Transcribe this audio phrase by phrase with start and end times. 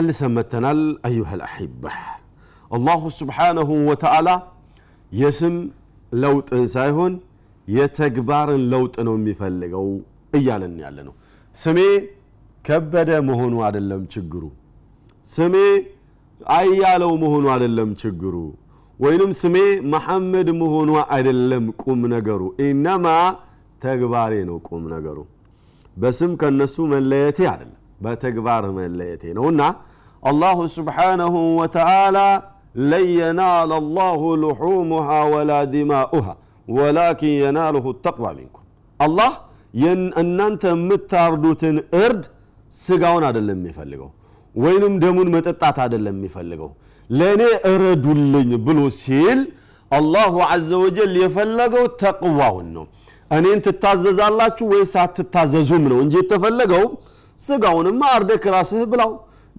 [0.00, 1.82] ተመልሰን መተናል አዩሃ ልአሒባ
[2.70, 4.28] አላሁ ስብሓነሁ ወተዓላ
[5.12, 5.56] የስም
[6.12, 7.12] ለውጥን ሳይሆን
[7.68, 9.88] የተግባርን ለውጥ ነው የሚፈልገው
[10.32, 11.14] እያለን ያለ ነው
[11.54, 11.78] ስሜ
[12.64, 14.44] ከበደ መሆኑ አይደለም ችግሩ።
[15.28, 15.54] ስሜ
[16.54, 18.34] አያለው መሆኑ አይደለም ችግሩ።
[19.00, 19.56] ወይንም ስሜ
[19.94, 23.06] መሐመድ መሆኑ አይደለም ቁም ነገሩ። ኢነማ
[23.82, 25.18] ተግባሬ ነው ቁም ነገሩ።
[25.96, 29.46] በስም ከነሱ መለየቴ አይደለም በተግባር መለየቴ ነው
[30.22, 32.18] الله سبحانه وتعالى
[32.84, 36.26] لن ينال الله لحومها ولا دماؤها
[36.68, 38.66] ولكن يناله التقوى منكم
[39.00, 39.32] አላህ
[40.22, 42.22] እናንተ የምታርዱትን እርድ
[42.72, 44.10] ስጋውን አይደለም የሚፈልገው
[44.54, 46.70] ወይንም ደሙን መጠጣት አይደለም የሚፈልገው
[47.10, 49.40] ለእኔ እረዱልኝ ብሎ ሲል
[49.90, 52.84] الله عز وجل የፈለገው ተቅዋውን ነው።
[53.30, 56.84] እኔን ትታዘዛላችሁ ወይስ አትታዘዙም ነው እንጂ የተፈለገው
[57.38, 59.10] ስጋውንም አርደክ ራስህ ብላው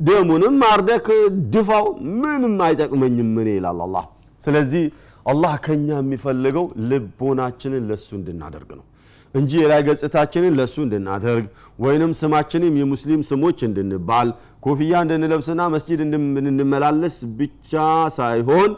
[0.01, 1.07] ደሙንም አርደክ
[1.53, 1.85] ድፋው
[2.21, 4.05] ምንም አይጠቅመኝም ምን ይላል አላህ።
[4.41, 4.83] ስለዚህ
[5.25, 8.85] አላህ ከኛ የሚፈልገው ልቦናችንን ለሱ እንድናደርግ ነው
[9.33, 11.45] እንጂ የላይ ገጽታችንን ለሱ እንድናደርግ
[11.79, 14.29] ወይንም ስማችንም የሙስሊም ስሞች እንድንባል
[14.65, 17.71] ኮፍያ እንድንለብስና መስጂድ እንድንመላለስ ብቻ
[18.17, 18.71] ሳይሆን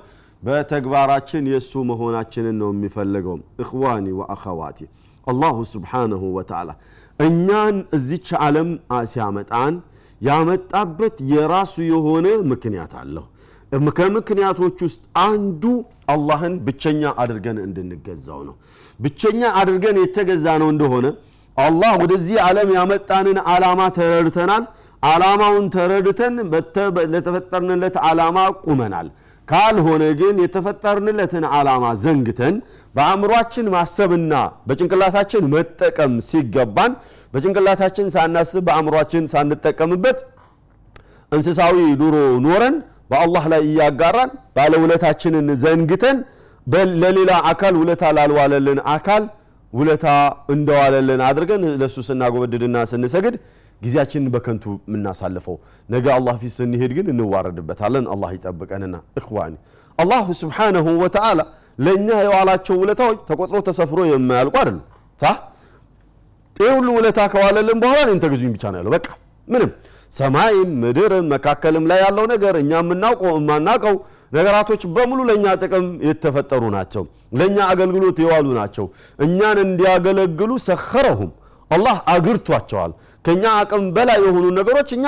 [0.43, 4.79] በተግባራችን የእሱ መሆናችንን ነው የሚፈልገው። እኽዋኒ ወአኸዋቲ
[5.27, 6.69] አላሁ ስብሓነሁ ወተዓላ
[7.19, 8.69] እኛን እዚች ዓለም
[9.11, 9.73] ሲያመጣን
[10.23, 13.25] ያመጣበት የራሱ የሆነ ምክንያት አለው።
[13.97, 15.63] ከምክንያቶች ውስጥ አንዱ
[16.13, 18.55] አላህን ብቸኛ አድርገን እንድንገዛው ነው።
[18.99, 21.05] ብቸኛ አድርገን የተገዛ ነው እንደሆነ
[21.57, 24.63] አላህ ወደዚህ ዓለም ያመጣንን ዓላማ ተረድተናል።
[25.03, 26.35] ዓላማውን ተረድተን
[27.13, 29.07] ለተፈጠርንለት ዓላማ ቁመናል።
[29.47, 32.55] ካልሆነ ግን የተፈጠርንለትን ዓላማ ዘንግተን
[32.95, 34.33] በአእምሯችን ማሰብና
[34.67, 36.91] በጭንቅላታችን መጠቀም ሲገባን
[37.33, 40.19] በጭንቅላታችን ሳናስብ በአእምሯችን ሳንጠቀምበት
[41.31, 42.15] እንስሳዊ ኑሮ
[42.45, 42.75] ኖረን
[43.11, 46.17] በአላህ ላይ እያጋራን ባለውለታችንን ዘንግተን
[47.03, 49.23] ለሌላ አካል ውለታ ላልዋለልን አካል
[49.73, 50.05] ውለታ
[50.53, 53.35] እንደዋለልን አድርገን ለእሱ ስናጎበድድና ስንሰግድ
[53.81, 55.55] ጊዜያችንን በከንቱ የምናሳልፈው።
[55.89, 59.55] ነገ አላህ ፊት ስንሄድ ግን እንዋረድበታለን። አላህ ይጠብቀንና። እኽዋኒ።
[59.97, 61.39] አላሁ ስብሓነሁ ወተዓላ
[61.77, 64.83] ለእኛ የዋላቸው ውለታዎች ተቆጥሮ ተሰፍሮ የማያልቁ አይደሉም።
[65.19, 65.25] ሳ
[66.55, 69.07] ይህ ሁሉ ውለታ ከዋለልን በኋላ እኔን ተገዙኝ ብቻ ነው ያለው። በቃ
[69.47, 69.71] ምንም።
[70.11, 73.95] ሰማይም ምድርም መካከልም ላይ ያለው ነገር እኛ የምናውቀው የማናውቀው
[74.31, 77.03] ነገራቶች በሙሉ ለእኛ ጥቅም የተፈጠሩ ናቸው።
[77.39, 78.85] ለእኛ አገልግሎት የዋሉ ናቸው።
[79.19, 81.31] እኛን እንዲያገለግሉ ሰኸረሁም።
[81.71, 82.91] አላህ አግርቷቸዋል።
[83.25, 85.05] ከኛ አቅም በላይ የሆኑ ነገሮች እኛ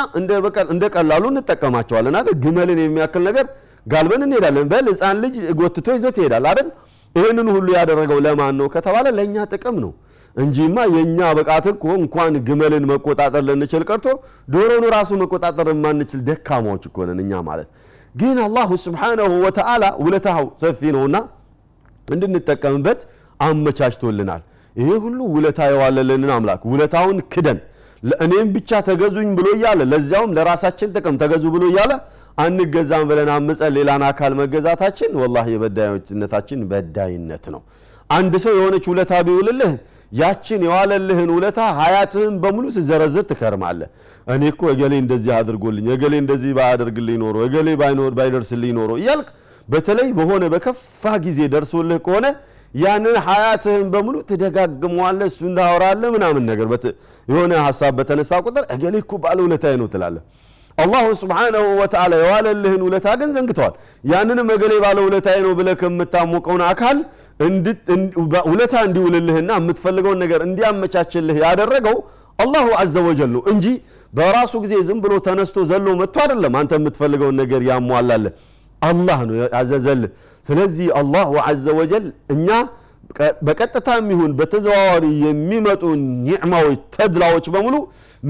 [0.71, 3.45] እንደ ቀላሉ እንጠቀማቸዋለን ግመልን የሚያክል ነገር
[3.85, 6.67] ጋልበን እንሄዳለን። በል ህፃን ልጅ ጎትቶ ይዞት ይሄዳል አይደል?
[7.15, 9.91] ይህንን ሁሉ ያደረገው ለማን ነው ከተባለ ለእኛ ጥቅም ነው
[10.35, 14.07] እንጂማ የእኛ ብቃት እኮ እንኳን ግመልን መቆጣጠር ልንችል ቀርቶ
[14.53, 17.69] ዶሮን ራሱ መቆጣጠር የማንችል ደካማዎች እኮ ነን እኛ ማለት።
[18.15, 21.15] ግን አላሁ ስብሓነሁ ወተዓላ ውለታው ሰፊ ነውና
[22.07, 22.99] እንድንጠቀምበት
[23.39, 24.41] አመቻችቶልናል።
[24.75, 27.59] ይሄ ሁሉ ውለታ የዋለልንን አምላክ ውለታውን ክደን
[28.03, 31.91] ለእኔም ብቻ ተገዙኝ ብሎ እያለ ለዚያውም ለራሳችን ጥቅም ተገዙ ብሎ እያለ
[32.37, 37.61] አንገዛም ብለን አምፀን ሌላን አካል መገዛታችን ወላሂ የበዳዮችነታችን በዳይነት ነው።
[38.09, 39.71] አንድ ሰው የሆነች ውለታ ቢውልልህ
[40.11, 43.89] ያችን የዋለልህን ውለታ ሀያትህን በሙሉ ስዘረዝር ትከርማለህ።
[44.33, 47.69] እኔ እኮ እገሌ እንደዚህ አድርጎልኝ እገሌ እንደዚህ ባያደርግልኝ ኖሮ እገሌ
[48.17, 49.29] ባይደርስልኝ ኖሮ እያልክ
[49.67, 52.25] በተለይ በሆነ በከፋ ጊዜ ደርሶልህ ከሆነ
[52.75, 56.67] ያንን ሀያትህን በሙሉ ትደጋግመዋለህ እሱ እንዳወራለህ ምናምን ነገር።
[57.27, 59.39] የሆነ ሀሳብ በተነሳ ቁጥር እገሌ እኮ ባለ
[59.81, 60.23] ነው ትላለህ
[60.77, 66.97] አላሁ ስብሓነሁ ወተዓላ የዋለልህን ውለታ ግን ዘንግተዋል። ያንንም እገሌ ባለ ውለታዬ ነው ብለህ ከምታሞቀውን አካል
[68.49, 71.97] ውለታ እንዲውልልህና የምትፈልገውን ነገር እንዲያመቻችልህ ያደረገው
[72.39, 73.65] አላሁ አዘ ወጀል ነው እንጂ
[74.13, 78.33] በራሱ ጊዜ ዝም ብሎ ተነስቶ ዘሎ መጥቶ አይደለም አንተ የምትፈልገውን ነገር ያሟላለህ
[78.81, 80.11] አላህ ነው ያዘዘልህ።
[80.45, 82.05] ስለዚህ አላሁ አዘ ወጀል
[82.35, 82.49] እኛ
[83.47, 85.83] በቀጥታ የሚሆን በተዘዋዋሪ የሚመጡ
[86.25, 87.75] ኒዕማዎች ተድላዎች በሙሉ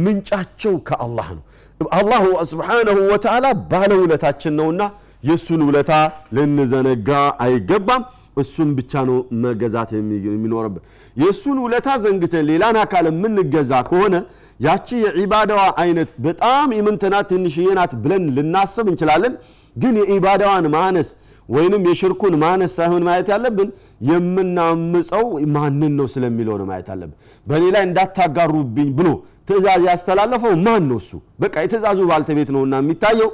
[0.05, 1.43] ምንጫቸው ከአላህ ነው
[1.79, 4.83] አላሁ ስብሓነሁ ወተዓላ ባለውለታችን ነውና
[5.23, 5.91] የእሱን ውለታ
[6.35, 7.09] ልንዘነጋ
[7.45, 8.03] አይገባም።
[8.37, 9.89] እሱን ብቻ ነው መገዛት
[10.27, 10.81] የሚኖርብን።
[11.15, 14.15] የእሱን ውለታ ዘንግተን ሌላን አካል የምንገዛ ከሆነ
[14.59, 19.35] ያቺ የዒባዳዋ አይነት በጣም የምንትናት ትንሽዬ ናት ብለን ልናስብ እንችላለን።
[19.75, 21.07] ግን የዒባዳዋን ማነስ
[21.49, 23.69] ወይንም የሽርኩን ማነስ ሳይሆን ማየት ያለብን
[24.09, 25.25] የምናምፀው
[25.55, 27.15] ማንን ነው ስለሚለው ነው ማየት አለብን
[27.47, 29.09] በእኔ ላይ እንዳታጋሩብኝ ብሎ
[29.47, 31.11] ትእዛዝ ያስተላለፈው ማን ነው እሱ?
[31.41, 33.31] በቃ የትእዛዙ ባልተቤት ነውና የሚታየው።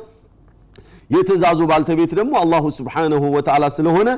[1.09, 4.09] የትእዛዙ ባልተቤት ደግሞ አላሁ ስብሓነሁ ወተዓላ ስለሆነ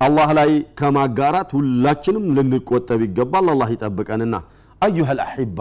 [0.00, 4.34] አላህ ላይ ከማጋራት ሁላችንም ልንቆጠብ ይገባል። አላህ ይጠብቀንና
[4.82, 5.58] አዩሃ ልአሒባ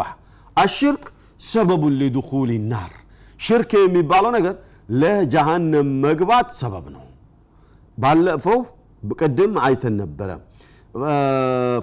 [0.57, 1.06] አሽርክ
[1.45, 2.94] ሰበቡን ሊድኹል ናር።
[3.39, 4.56] ሽርክ የሚባለው ነገር
[4.94, 7.03] ለጀሃነም መግባት ሰበብ ነው።
[7.97, 8.59] ባለፈው
[9.03, 10.30] ቅድም አይተን ነበረ።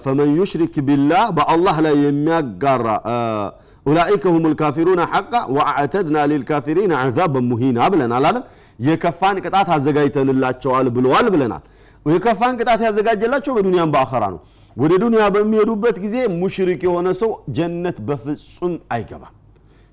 [0.04, 2.86] ፈመን ዩሽሪክ ቢላህ በአላህ ላይ የሚያጋራ
[3.86, 8.36] ኡላኢከ ሁም ልካፊሩን ሐቃ ወአዕተድና ሊልካፊሪን አዛበን ሙሂና ብለናል አለ
[8.78, 11.62] የከፋን ቅጣት አዘጋጅተንላቸዋል ብለዋል ብለናል።
[12.06, 14.40] የከፋን ቅጣት ያዘጋጀላቸው በዱንያም በአኸራ ነው።
[14.76, 19.34] ወደ ዱንያ በሚሄዱበት ጊዜ ሙሽሪክ የሆነ ሰው ጀነት በፍጹም አይገባም።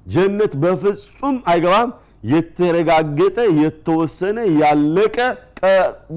[0.05, 1.91] ጀነት በፍጹም አይገባም።
[2.31, 5.17] የተረጋገጠ የተወሰነ ያለቀ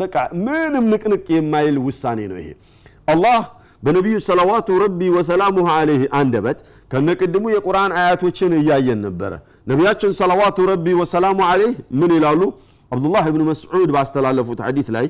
[0.00, 0.14] በቃ
[0.44, 2.48] ምንም ንቅንቅ የማይል ውሳኔ ነው ይሄ።
[3.08, 3.38] አላህ
[3.82, 6.58] በነቢዩ ሰለዋቱ ረቢ ወሰላሙሁ አለይህ አንደበት
[6.90, 9.32] ከነቅድሙ የቁርአን አያቶችን እያየን ነበረ።
[9.70, 12.40] ነቢያችን ሰለዋቱ ረቢ ወሰላሙ አለይህ ምን ይላሉ?
[12.92, 15.06] አብዱላህ ብን መስዑድ ባስተላለፉት ሐዲት ላይ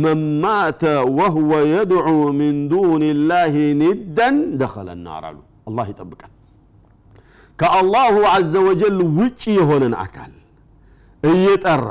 [0.00, 0.82] መን ማተ
[1.18, 2.08] ወህወ የድዑ
[2.38, 5.38] ምን ዱን ላህ ኒደን ደኸለ ናር አሉ።
[5.68, 6.32] አላህ ይጠብቃል
[7.58, 10.32] ከአላሁ አዘ ወጀል ውጭ የሆነን አካል
[11.22, 11.88] እየጠራ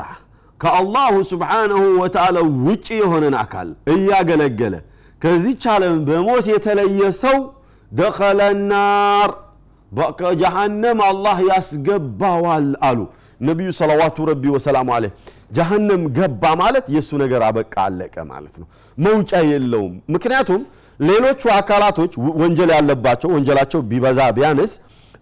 [0.60, 4.76] ከአላሁ ስብሓንሁ ወተዓላ ውጭ የሆነን አካል እያገለገለ
[5.22, 7.38] ከዚች ዓለም በሞት የተለየ ሰው
[7.92, 8.40] ደኸለ
[8.70, 9.32] ናር
[10.20, 13.00] ከጀሃነም አላህ ያስገባዋል አሉ።
[13.40, 15.06] ነቢዩ ሰለዋቱ ረቢ ወሰላሙ አለ
[15.58, 18.68] ጀሃነም ገባ ማለት የእሱ ነገር አበቃ አለቀ ማለት ነው።
[18.98, 20.62] መውጫ የለውም። ምክንያቱም
[21.00, 24.74] ሌሎቹ አካላቶች ወንጀል ያለባቸው ወንጀላቸው ቢበዛ ቢያንስ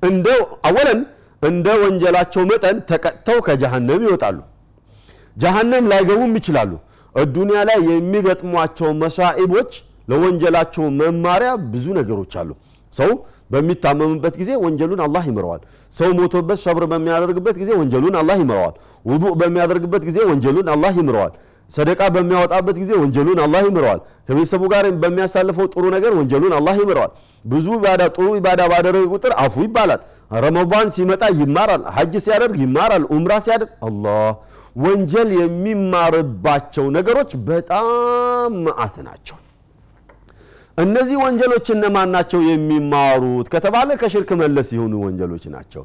[0.01, 0.27] እንደ
[0.69, 0.99] አወለን
[1.41, 4.37] እንደ ወንጀላቸው መጠን ተቀጥተው ከጀሃነም ይወጣሉ።
[5.35, 6.71] ጀሃነም ላይገቡም ይችላሉ።
[7.31, 9.71] ዱንያ ላይ የሚገጥሟቸው መሳኢቦች
[10.07, 12.49] ለወንጀላቸው መማሪያ ብዙ ነገሮች አሉ።
[12.93, 13.11] ሰው
[13.51, 15.61] በሚታመምበት ጊዜ ወንጀሉን አላህ ይምረዋል።
[15.91, 18.75] ሰው ሞቶበት ሰብር በሚያደርግበት ጊዜ ወንጀሉን አላህ ይምረዋል።
[19.05, 21.33] ውዱእ በሚያደርግበት ጊዜ ወንጀሉን አላህ ይምረዋል።
[21.69, 27.11] ሰደቃ በሚያወጣበት ጊዜ ወንጀሉን አላህ ይምረዋል። ከቤተሰቡ ጋር በሚያሳልፈው ጥሩ ነገር ወንጀሉን አላህ ይምረዋል።
[27.45, 30.01] ብዙ ኢባዳ ጥሩ ኢባዳ ባደረገ ቁጥር አፉ ይባላል።
[30.43, 34.23] ረመዳን ሲመጣ ይማራል። ሐጅ ሲያደርግ ይማራል። ኡምራ ሲያደርግ አላህ
[34.77, 39.37] ወንጀል የሚማርባቸው ነገሮች በጣም መዓት ናቸው
[40.77, 45.83] እነዚህ ወንጀሎች እነማን ናቸው የሚማሩት ከተባለ ከሽርክ መለስ የሆኑ ወንጀሎች ናቸው።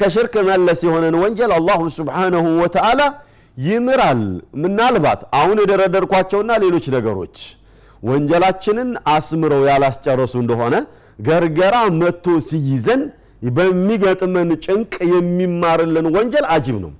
[0.00, 3.00] ከሽርክ መለስ የሆነን ወንጀል አላሁ ስብሓንሁ ወተዓላ
[3.56, 4.22] ይምራል።
[4.62, 7.36] ምናልባት አሁን የደረደርኳቸውና ሌሎች ነገሮች
[8.02, 10.74] ወንጀላችንን አስምረው ያላስጨረሱ እንደሆነ
[11.18, 13.02] ገርገራ መጥቶ ሲይዘን
[13.56, 16.92] በሚገጥመን ጭንቅ የሚማርልን ወንጀል አጅብ ነው።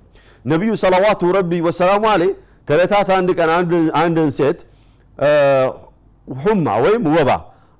[0.45, 2.23] ነቢዩ ሰለዋቱ ረቢ ወሰላሙ አሌ
[2.67, 3.49] ከለታት አንድ ቀን
[4.01, 4.59] አንድን ሴት
[6.27, 7.29] ሁማ ወይም ወባ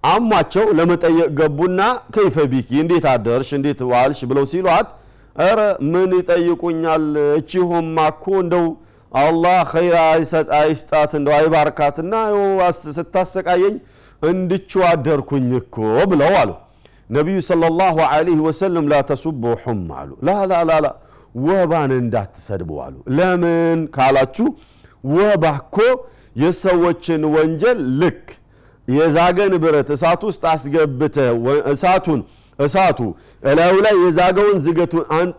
[0.04, 1.82] አሟቸው ለመጠየቅ ገቡና
[2.16, 3.50] ከይፈ ቢኪ እንዴት አደርሽ?
[3.58, 4.20] እንዴት ዋልሽ?
[4.30, 4.88] ብለው ሲሏት
[5.50, 5.60] ረ
[5.94, 7.06] ምን ይጠይቁኛል?
[7.40, 8.66] እቺ ሁማ እኮ እንደው
[9.12, 9.96] አላህ ኸይር
[10.60, 12.14] አይስጣት እንደው አይባርካትና
[12.98, 13.76] ስታሰቃየኝ
[14.22, 15.76] እንድቹ አደርኩኝ እኮ
[16.12, 16.52] ብለው አሉ።
[17.10, 20.86] ነቢዩ ሰለላሁ ዐለይሂ ወሰለም ላ ተሱቡ ሑማ አሉ። ላላላላ
[21.46, 24.48] ወባን እንዳትሰድቡ አሉ። ለምን ካላችሁ
[25.16, 25.78] ወባ እኮ
[26.36, 28.25] የሰዎችን ወንጀል ልክ
[28.88, 31.18] የዛገን ብረት እሳት ውስጥ አስገብተ
[31.74, 32.20] እሳቱን
[32.60, 33.00] እሳቱ
[33.44, 35.30] እላዩ ላይ የዛገውን ዝገቱን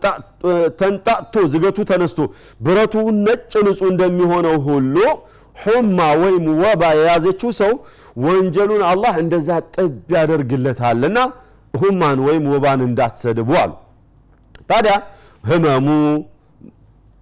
[0.79, 2.19] ተንጣቶ ዝገቱ ተነስቶ
[2.65, 2.93] ብረቱ
[3.25, 4.95] ነጭ ንጹህ እንደሚሆነው ሁሉ
[5.63, 7.71] ሑማ ወይም ወባ የያዘችው ሰው
[8.25, 11.17] ወንጀሉን አላህ እንደዛ ጥብ ያደርግለታልና
[11.73, 13.71] ሁማን ወይም ወባን እንዳትሰድቡ አሉ።
[14.69, 14.93] ታዲያ
[15.43, 15.87] ህመሙ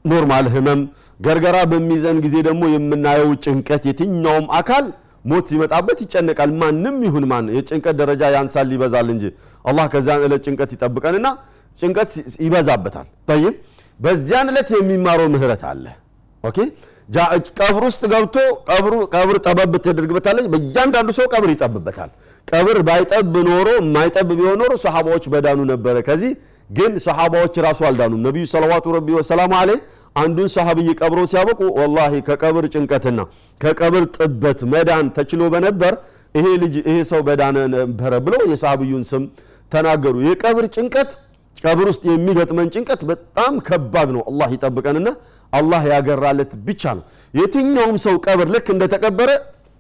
[0.06, 0.82] ኖርማል ህመም
[1.20, 4.86] ገርገራ በሚዘን ጊዜ ደግሞ የምናየው ጭንቀት የትኛውም አካል
[5.26, 9.24] ሞት ሲመጣበት ይጨነቃል። ማንም ይሁን ማን የጭንቀት ደረጃ ያንሳል ይበዛል እንጂ
[9.66, 11.28] አላህ ከዚያን ዕለት ጭንቀት ይጠብቀንና
[11.78, 12.12] ጭንቀት
[12.46, 13.56] ይበዛበታል። ጠይብ
[14.00, 15.86] በዚያን ዕለት የሚማረው ምህረት አለ።
[16.44, 16.58] ኦኬ?
[17.60, 18.36] ቀብር ውስጥ ገብቶ
[19.16, 22.10] ቀብር ጠበብ ትደርግበታለች በእያንዳንዱ ሰው ቀብር ይጠብበታል።
[22.48, 26.32] ቀብር ባይጠብ ኖሮ የማይጠብ ቢሆን ኖሮ ሰሓባዎች በዳኑ ነበረ። ከዚህ
[26.70, 29.72] ግን ሰሓባዎች ራሱ አልዳኑም። ነቢዩ ሰለዋቱ ረቢ ወሰላሙ አሌ
[30.16, 33.20] አንዱን ሰሃብይ ቀብሮ ሲያበቁ ወላሂ ከቀብር ጭንቀትና
[33.62, 35.94] ከቀብር ጥበት መዳን ተችሎ በነበር
[36.36, 39.24] ይሄ ልጅ ይሄ ሰው በዳነ ነበረ ብለው የሰሃብዩን ስም
[39.72, 41.12] ተናገሩ። የቀብር ጭንቀት
[41.58, 45.10] ቀብር ውስጥ የሚገጥመን ጭንቀት በጣም ከባድ ነው። አላህ ይጠብቀንና
[45.54, 47.04] አላህ ያገራለት ብቻ ነው።
[47.34, 49.30] የትኛውም ሰው ቀብር ልክ እንደተቀበረ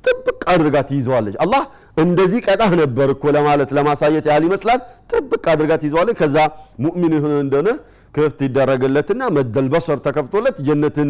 [0.04, 1.64] ጥብቅ አድርጋ ትይዘዋለች። አላህ
[1.98, 4.80] እንደዚህ ቀጣህ ነበር እኮ ለማለት ለማሳየት ያህል ይመስላል።
[5.12, 6.38] ጥብቅ አድርጋ ትይዘዋለች። ከዛ
[6.86, 7.70] ሙእሚን የሆነ እንደሆነ
[8.14, 11.10] ክፍት ይደረግለትና መደል በሰር ተከፍቶለት ጀነትን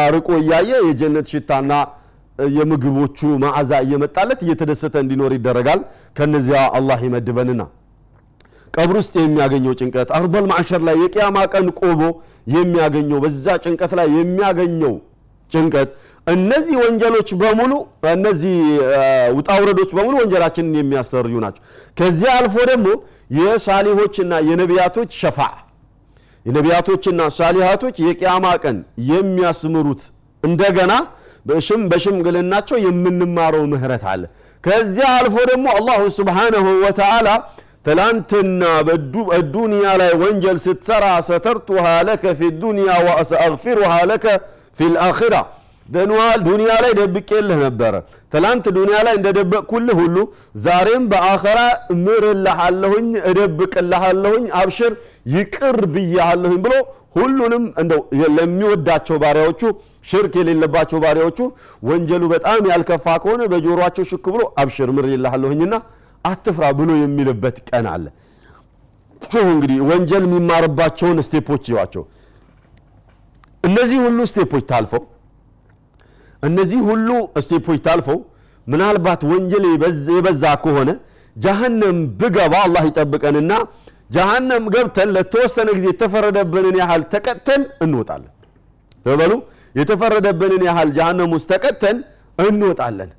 [0.00, 1.72] አርቆ እያየ የጀነት ሽታና
[2.54, 5.80] የምግቦቹ ማዕዛ እየመጣለት እየተደሰተ እንዲኖር ይደረጋል።
[6.18, 7.62] ከነዚያ አላህ ይመድበንና
[8.74, 12.00] ቀብር ውስጥ የሚያገኘው ጭንቀት አርበል ማዕሸር ላይ የቅያማ ቀን ቆቦ
[12.54, 14.94] የሚያገኘው በዛ ጭንቀት ላይ የሚያገኘው
[15.52, 15.90] ጭንቀት
[16.26, 17.72] እነዚህ ወንጀሎች በሙሉ
[18.12, 18.54] እነዚህ
[19.38, 21.62] ውጣውረዶች በሙሉ ወንጀላችንን የሚያሰርዩ ናቸው።
[21.98, 22.86] ከዚያ አልፎ ደግሞ
[23.38, 25.38] የሳሊሆችና የነቢያቶች ሸፋ
[26.46, 28.78] የነቢያቶችና ሳሊሃቶች የቅያማ ቀን
[29.10, 30.02] የሚያስምሩት
[30.42, 30.92] እንደገና
[31.46, 34.22] በሽም በሽምግልናቸው የምንማረው ምህረት አለ።
[34.64, 37.28] ከዚያ አልፎ ደግሞ አላሁ ስብሓነሁ ወተዓላ
[37.86, 38.62] ትላንትና
[39.28, 44.26] በዱንያ ላይ ወንጀል ስትሰራ ሰተርቱሃ ለከ ፊ ዱንያ ወሰአግፊሩሃ ለከ
[44.78, 45.34] ፊ ልአኺራ
[45.86, 47.94] ዱንያ ላይ ደብቄልህ ነበረ።
[48.32, 50.16] ትላንት ዱንያ ላይ እንደደበቅኩልህ ሁሉ
[50.64, 51.60] ዛሬም በአኸራ
[51.94, 54.92] እምርልሃለሁኝ እደብቅልሃለሁኝ አብሽር
[55.34, 56.74] ይቅር ብያሃለሁኝ ብሎ
[57.16, 58.00] ሁሉንም እንደው
[58.36, 59.62] ለሚወዳቸው ባሪያዎቹ
[60.08, 61.38] ሽርክ የሌለባቸው ባሪያዎቹ
[61.88, 65.74] ወንጀሉ በጣም ያልከፋ ከሆነ በጆሮቸው ሽክ ብሎ አብሽር ምርልሃለሁኝና
[66.24, 68.04] አትፍራ ብሎ የሚልበት ቀን አለ።
[69.22, 72.02] شوف እንግዲህ ወንጀል የሚማርባቸውን step ኦች እይዋቸው።
[73.64, 75.02] እነዚህ ሁሉ step ኦች ታልፈው
[76.44, 77.08] እነዚህ ሁሉ
[77.44, 78.18] step ኦች ታልፈው
[78.66, 79.64] ምናልባት ወንጀል
[80.10, 80.90] የበዛ ከሆነ
[81.36, 83.52] ጀሃነም ብገባ አላህ ይጠብቀንና
[84.10, 88.30] ጀሃነም ገብተን ለተወሰነ ጊዜ የተፈረደብንን ያህል ተቀጥተን እንወጣለን።
[89.06, 89.32] በበሉ
[89.74, 91.96] የተፈረደብንን ያህል ጀሃነም ውስጥ ተቀጥተን
[92.38, 93.10] እንወጣለን።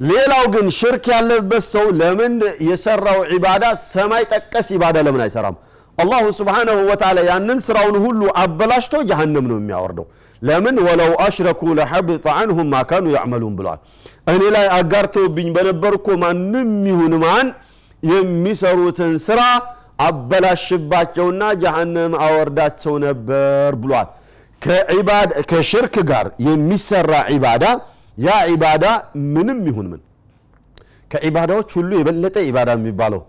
[0.00, 2.34] ሌላው ግን ሽርክ ያለበት ሰው ለምን
[2.68, 5.56] የሰራው ዒባዳ ሰማይ ጠቀስ ኢባዳ ለምን አይሰራም?
[5.98, 10.06] አላሁ ስብሓንሁ ወተዓላ ያንን ስራውን ሁሉ አበላሽቶ ጀሃነም ነው የሚያወርደው
[10.42, 13.80] ለምን ወለው አሽረኩ ለሐብጠ አንሁም ማ ካኑ ያዕመሉን ብለዋል
[14.32, 17.48] እኔ ላይ አጋርተውብኝ በነበር እኮ ማንም ይሁን ማን
[18.02, 19.40] የሚሰሩትን ስራ
[20.06, 24.08] አበላሽባቸውና ጀሃነም አወርዳቸው ነበር ብሏል።
[25.50, 27.64] ከሽርክ ጋር የሚሰራ ዒባዳ
[28.18, 28.84] ያ ዒባዳ
[29.34, 30.00] ምንም ይሁን ምን
[31.10, 33.22] ከዒባዳዎች ሁሉ የበለጠ ዒባዳ የሚባለው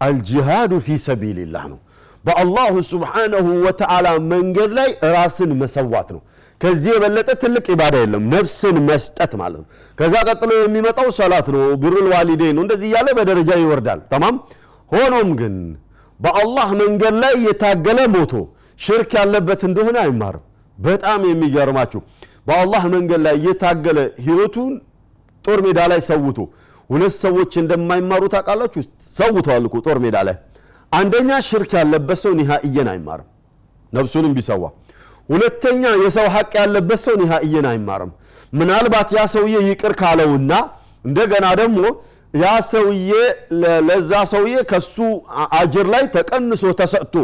[0.00, 1.78] الجهاد في سبيل الله ነው።
[2.24, 6.22] በ الله سبحانه وتعالى መንገድ ላይ ራስን መሰዋት ነው
[6.60, 9.66] ከዚህ የበለጠ ትልቅ ኢባዳ የለም። ነፍስን መስጠት ማለት ነው።
[9.98, 14.36] ከዛ ቀጥሎ የሚመጣው ሰላት ነው። بر الوالدين ነው። እንደዚህ እያለ በደረጃ ይወርዳል። تمام?
[14.90, 15.54] ሆኖም ግን
[16.20, 18.32] በአላህ መንገድ ላይ የታገለ ሞቶ
[18.78, 20.44] ሽርክ ያለበት እንደሆነ አይማርም።
[20.78, 22.00] በጣም የሚገርማችሁ
[22.46, 24.72] በአላህ መንገድ ላይ እየታገለ ህይወቱን
[25.44, 26.38] ጦር ሜዳ ላይ ሰውቶ
[26.90, 28.80] ሁለት ሰዎች እንደማይማሩ ታውቃላችሁ?
[29.18, 30.36] ሰውተዋል እኮ ጦር ሜዳ ላይ።
[30.92, 33.28] አንደኛ ሽርክ ያለበት ሰው ኒሃእየን አይማርም።
[33.92, 34.62] ነብሱንም ቢሰዋ
[35.28, 38.12] ሁለተኛ የሰው ሐቅ ያለበት ሰው ኒሃእየን አይማርም።
[38.52, 40.52] ምናልባት ያ ሰውዬ ይቅር ካለውና
[41.04, 41.80] እንደገና ደግሞ
[42.34, 43.10] ያ ሰውዬ
[43.88, 44.96] ለዛ ሰውዬ ከሱ
[45.58, 47.14] አጅር ላይ ተቀንሶ ተሰጥቶ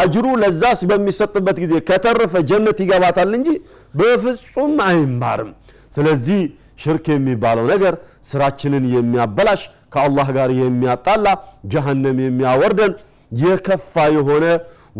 [0.00, 3.48] አጅሩ ለዛስ በሚሰጥበት ጊዜ ከተረፈ ጀነት ይገባታል እንጂ
[3.94, 5.50] በፍጹም አይማርም።
[5.96, 6.40] ስለዚህ
[6.82, 7.94] ሽርክ የሚባለው ነገር
[8.30, 9.60] ስራችንን የሚያበላሽ
[9.94, 11.26] ከአላህ ጋር የሚያጣላ
[11.72, 12.94] ጀሃነም የሚያወርደን
[13.40, 14.46] የከፋ የሆነ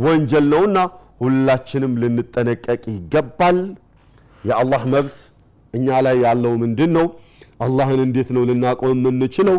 [0.05, 0.79] ወንጀል ነውና
[1.21, 3.59] ሁላችንም ልንጠነቀቅ ይገባል።
[4.45, 5.19] የአላህ መብት
[5.75, 7.07] እኛ ላይ ያለው ምንድን ነው
[7.61, 9.59] አላህን እንዴት ነው ልናቆም የምንችለው?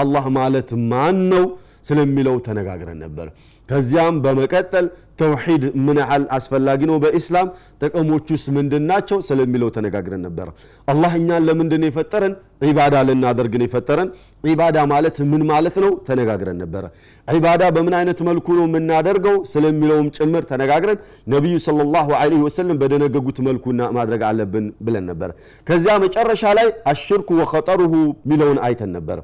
[0.00, 1.44] አላህ ማለት ማን ነው?
[1.84, 3.26] ስለሚለው ተነጋግረን ነበር።
[3.68, 4.86] ከዚያም በመቀጠል
[5.18, 6.96] ተውሒድ ምን ያህል አስፈላጊ ነው?
[7.04, 7.48] በኢስላም
[7.82, 9.18] ጥቅሞቹስ ምንድን ናቸው?
[9.28, 10.48] ስለሚለው ተነጋግረን ነበር።
[10.88, 12.34] አላህ እኛን ለምንድን የፈጠረን?
[12.64, 14.08] ዒባዳ ልናደርግን የፈጠረን።
[14.44, 15.92] ዒባዳ ማለት ምን ማለት ነው?
[16.08, 16.84] ተነጋግረን ነበረ
[17.28, 19.36] ዒባዳ በምን አይነት መልኩ ነው የምናደርገው?
[19.52, 20.98] ስለሚለውም ጭምር ተነጋግረን
[21.34, 23.64] ነቢዩ صለ ላሁ ለ ወሰለም በደነገጉት መልኩ
[23.98, 25.30] ማድረግ አለብን ብለን ነበር።
[25.66, 27.92] ከዚያ መጨረሻ ላይ አሽርኩ ወኸጠሩሁ
[28.30, 29.20] ሚለውን አይተን ነበር።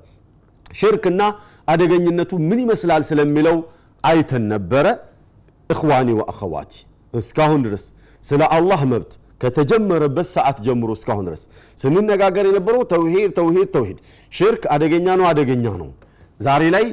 [0.74, 1.22] ሽርክና
[1.68, 3.02] አደገኝነቱ ምን ይመስላል?
[3.10, 3.56] ስለሚለው
[4.04, 4.86] አይተን ነበረ
[5.74, 6.72] እኽዋኒ ወአኸዋቲ
[7.14, 7.84] እስካሁን ድረስ
[8.22, 9.12] ስለ አላህ መብት
[9.42, 11.42] ከተጀመረበት ሰዓት ጀምሮ እስካሁን ድረስ
[11.78, 13.98] ስንነጋገር የነበረው ተውሂድ ተውሂድ ተውሂድ።
[14.32, 15.88] ሽርክ አደገኛ ነው አደገኛ ነው።
[16.40, 16.86] ዛሬ ላይ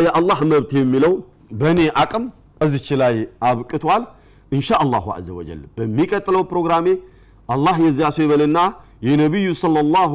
[0.00, 1.12] የአላህ መብት የሚለው
[1.60, 2.24] በእኔ አቅም
[2.60, 3.14] እዚች ላይ
[3.48, 4.04] አብቅቷል።
[4.52, 6.86] እንሻ አላሁ አዘ ወጀል በሚቀጥለው ፕሮግራሜ
[7.48, 8.58] አላህ የዚያ ሰው ይበልና
[9.06, 10.12] የነቢዩ صለ ላሁ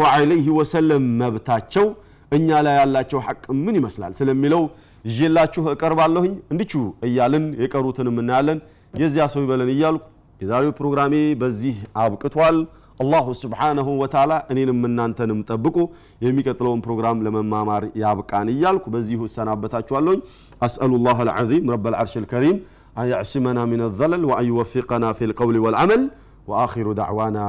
[0.58, 1.86] ወሰለም መብታቸው
[2.32, 4.64] እኛ ላይ ያላቸው ሐቅ ምን ይመስላል ስለሚለው
[5.11, 6.73] ይዤላችሁ እቀርባለሁኝ እንዲቹ
[7.09, 8.59] እያልን የቀሩትንም እናያለን
[9.03, 10.05] የዚያ ሰው ይበለን እያልኩ
[10.41, 12.59] የዛሬው ፕሮግራሜ በዚህ አብቅቷል
[13.03, 15.77] አላሁ ስብሓነሁ ወተዓላ እኔንም እናንተንም ጠብቁ
[16.25, 20.21] የሚቀጥለውን ፕሮግራም ለመማማር ያብቃን እያልኩ በዚሁ እሰናበታችኋለሁኝ
[20.67, 22.59] አስአሉ ላህ አልዓዚም ረብ ልዓርሽ ልከሪም
[23.01, 26.03] أن يعصمنا من الظلل وأن يوفقنا في القول والعمل
[26.49, 27.47] وآخر دعوانا